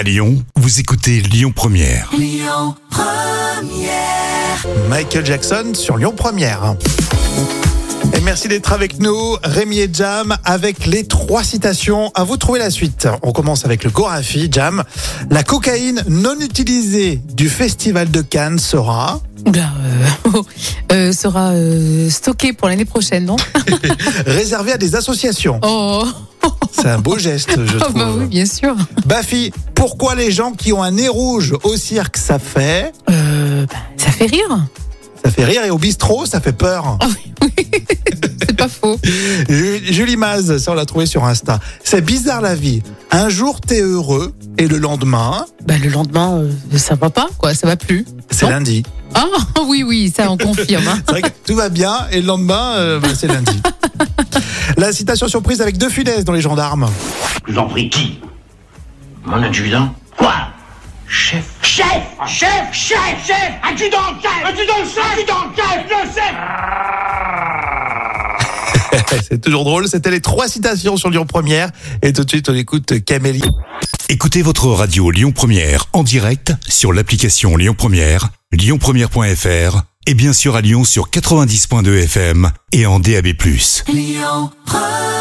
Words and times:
À 0.00 0.02
Lyon, 0.02 0.42
vous 0.56 0.80
écoutez 0.80 1.20
Lyon 1.20 1.52
Première. 1.54 2.10
Michael 4.88 5.26
Jackson 5.26 5.74
sur 5.74 5.98
Lyon 5.98 6.14
Première. 6.16 6.74
Et 8.14 8.20
merci 8.20 8.48
d'être 8.48 8.72
avec 8.72 8.98
nous, 8.98 9.36
Rémi 9.42 9.78
et 9.80 9.90
Jam, 9.92 10.34
avec 10.42 10.86
les 10.86 11.06
trois 11.06 11.44
citations. 11.44 12.10
À 12.14 12.24
vous 12.24 12.36
de 12.36 12.38
trouver 12.38 12.60
la 12.60 12.70
suite. 12.70 13.08
On 13.20 13.32
commence 13.32 13.66
avec 13.66 13.84
le 13.84 13.90
Gorafi, 13.90 14.48
Jam. 14.50 14.84
La 15.28 15.42
cocaïne 15.42 16.02
non 16.08 16.40
utilisée 16.40 17.20
du 17.34 17.50
Festival 17.50 18.10
de 18.10 18.22
Cannes 18.22 18.58
sera... 18.58 19.20
Oula, 19.46 19.70
euh, 19.84 20.42
euh, 20.92 21.12
sera 21.12 21.50
euh, 21.50 22.08
stocké 22.08 22.54
pour 22.54 22.68
l'année 22.68 22.86
prochaine, 22.86 23.26
non? 23.26 23.36
Réservée 24.26 24.72
à 24.72 24.78
des 24.78 24.94
associations. 24.94 25.60
Oh, 25.62 26.04
C'est 26.72 26.88
un 26.88 26.98
beau 26.98 27.18
geste, 27.18 27.50
je 27.66 27.76
ah 27.76 27.80
trouve. 27.80 27.94
bah 27.94 28.08
oui, 28.16 28.26
bien 28.26 28.46
sûr. 28.46 28.74
Bafi, 29.06 29.52
pourquoi 29.80 30.14
les 30.14 30.30
gens 30.30 30.52
qui 30.52 30.74
ont 30.74 30.82
un 30.82 30.90
nez 30.90 31.08
rouge 31.08 31.54
au 31.62 31.74
cirque, 31.74 32.18
ça 32.18 32.38
fait 32.38 32.92
Euh, 33.08 33.64
bah, 33.64 33.78
ça 33.96 34.10
fait 34.10 34.26
rire. 34.26 34.66
Ça 35.24 35.30
fait 35.30 35.44
rire 35.44 35.64
et 35.64 35.70
au 35.70 35.78
bistrot, 35.78 36.26
ça 36.26 36.38
fait 36.38 36.52
peur. 36.52 36.98
Oh, 37.02 37.06
oui, 37.08 37.32
oui. 37.58 37.66
c'est 38.46 38.54
pas 38.54 38.68
faux. 38.68 38.98
Ju- 39.48 39.80
Julie 39.90 40.18
Maz, 40.18 40.58
ça 40.58 40.72
on 40.72 40.74
l'a 40.74 40.84
trouvé 40.84 41.06
sur 41.06 41.24
Insta. 41.24 41.60
C'est 41.82 42.02
bizarre 42.04 42.42
la 42.42 42.54
vie. 42.54 42.82
Un 43.10 43.30
jour 43.30 43.58
t'es 43.62 43.80
heureux 43.80 44.34
et 44.58 44.68
le 44.68 44.76
lendemain, 44.76 45.46
Bah, 45.66 45.74
le 45.82 45.88
lendemain, 45.88 46.40
euh, 46.42 46.52
ça 46.76 46.94
va 46.94 47.08
pas, 47.08 47.28
quoi, 47.38 47.54
ça 47.54 47.66
va 47.66 47.76
plus. 47.76 48.04
c'est 48.30 48.44
Non. 48.44 48.52
lundi. 48.52 48.82
Ah 49.14 49.24
oui, 49.66 49.82
oui, 49.82 50.12
ça 50.14 50.30
on 50.30 50.36
confirme. 50.36 50.86
hein. 50.88 50.98
C'est 51.06 51.12
vrai 51.12 51.22
que 51.22 51.28
tout 51.46 51.56
va 51.56 51.70
bien 51.70 52.06
et 52.12 52.20
le 52.20 52.26
lendemain, 52.26 52.74
euh, 52.76 53.00
bah, 53.00 53.08
c'est 53.18 53.28
lundi. 53.28 53.60
La 54.76 54.92
citation 54.92 55.26
surprise 55.26 55.62
avec 55.62 55.78
deux 55.78 55.88
funèses 55.88 56.24
dans 56.24 56.32
les 56.34 56.42
gendarmes. 56.42 56.86
Je 57.46 57.52
vous 57.54 57.58
en 57.58 57.66
prie, 57.66 57.88
qui? 57.88 58.20
Mon 59.24 59.42
adjudant. 59.42 59.94
Quoi? 60.16 60.34
Chef. 61.06 61.44
Chef! 61.62 61.86
Chef! 62.26 62.72
Chef! 62.72 63.26
Chef! 63.26 63.52
Adjudant 63.62 63.98
Chef! 64.22 64.44
Adjudant 64.44 64.84
Chef! 64.84 65.12
Adjudant 65.12 65.54
Chef! 65.56 65.84
Le 65.88 65.96
chef! 66.14 66.34
C'est 69.28 69.40
toujours 69.40 69.64
drôle. 69.64 69.88
C'était 69.88 70.10
les 70.10 70.20
trois 70.20 70.48
citations 70.48 70.96
sur 70.96 71.10
Lyon 71.10 71.26
Première. 71.26 71.70
Et 72.02 72.12
tout 72.12 72.24
de 72.24 72.30
suite, 72.30 72.48
on 72.48 72.54
écoute 72.54 73.04
Camélie. 73.04 73.42
Écoutez 74.08 74.42
votre 74.42 74.66
radio 74.68 75.10
Lyon 75.10 75.32
Première 75.32 75.86
en 75.92 76.02
direct 76.02 76.52
sur 76.68 76.92
l'application 76.92 77.56
Lyon 77.56 77.74
Première, 77.76 78.30
lyonpremière.fr 78.52 79.82
et 80.06 80.14
bien 80.14 80.32
sûr 80.32 80.56
à 80.56 80.60
Lyon 80.60 80.84
sur 80.84 81.10
90.2 81.10 82.04
FM 82.04 82.50
et 82.72 82.86
en 82.86 82.98
DAB+. 82.98 83.26
Lyon 83.88 84.50
Première 84.66 85.19